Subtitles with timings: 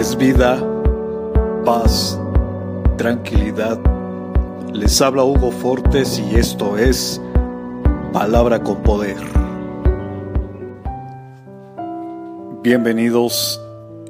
[0.00, 0.58] es vida,
[1.62, 2.18] paz,
[2.96, 3.78] tranquilidad.
[4.72, 7.20] Les habla Hugo Fortes y esto es
[8.10, 9.18] Palabra con Poder.
[12.62, 13.60] Bienvenidos,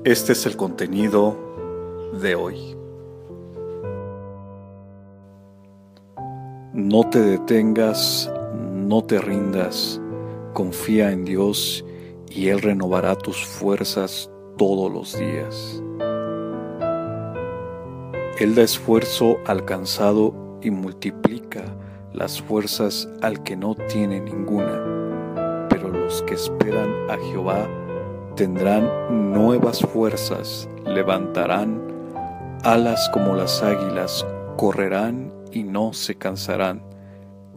[0.04, 1.36] este es el contenido
[2.22, 2.76] de hoy.
[6.72, 8.32] No te detengas,
[8.72, 10.00] no te rindas,
[10.52, 11.84] confía en Dios
[12.28, 15.82] y Él renovará tus fuerzas todos los días.
[18.38, 21.64] Él da esfuerzo al cansado y multiplica
[22.12, 25.66] las fuerzas al que no tiene ninguna.
[25.70, 27.66] Pero los que esperan a Jehová
[28.36, 31.80] tendrán nuevas fuerzas, levantarán
[32.62, 34.26] alas como las águilas,
[34.58, 36.82] correrán y no se cansarán,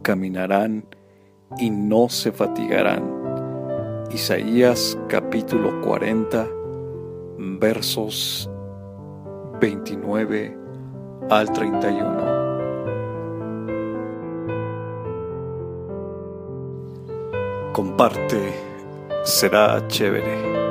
[0.00, 0.86] caminarán
[1.58, 4.06] y no se fatigarán.
[4.10, 6.63] Isaías capítulo 40
[7.38, 8.50] versos
[9.60, 10.56] 29
[11.30, 12.34] al 31.
[17.72, 18.52] Comparte,
[19.24, 20.63] será chévere.